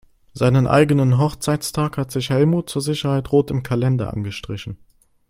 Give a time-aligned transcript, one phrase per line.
[0.33, 4.77] Seinen eigenen Hochzeitstag hat sich Helmut zur Sicherheit rot im Kalender angestrichen.